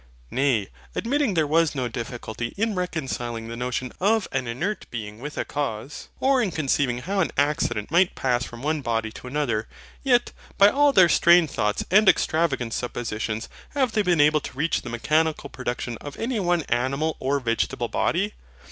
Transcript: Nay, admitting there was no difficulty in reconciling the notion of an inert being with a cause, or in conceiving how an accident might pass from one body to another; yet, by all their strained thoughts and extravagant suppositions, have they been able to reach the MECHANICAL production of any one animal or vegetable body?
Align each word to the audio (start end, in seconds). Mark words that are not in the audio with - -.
Nay, 0.31 0.69
admitting 0.95 1.35
there 1.35 1.45
was 1.45 1.75
no 1.75 1.87
difficulty 1.87 2.55
in 2.57 2.73
reconciling 2.73 3.47
the 3.49 3.55
notion 3.55 3.93
of 3.99 4.27
an 4.31 4.47
inert 4.47 4.87
being 4.89 5.19
with 5.19 5.37
a 5.37 5.45
cause, 5.45 6.07
or 6.19 6.41
in 6.41 6.49
conceiving 6.49 6.97
how 6.97 7.19
an 7.19 7.29
accident 7.37 7.91
might 7.91 8.15
pass 8.15 8.43
from 8.43 8.63
one 8.63 8.81
body 8.81 9.11
to 9.11 9.27
another; 9.27 9.67
yet, 10.01 10.31
by 10.57 10.69
all 10.69 10.91
their 10.91 11.07
strained 11.07 11.51
thoughts 11.51 11.85
and 11.91 12.09
extravagant 12.09 12.73
suppositions, 12.73 13.47
have 13.75 13.91
they 13.91 14.01
been 14.01 14.19
able 14.21 14.41
to 14.41 14.57
reach 14.57 14.81
the 14.81 14.89
MECHANICAL 14.89 15.51
production 15.51 15.97
of 16.01 16.17
any 16.17 16.39
one 16.39 16.63
animal 16.63 17.15
or 17.19 17.39
vegetable 17.39 17.87
body? 17.87 18.33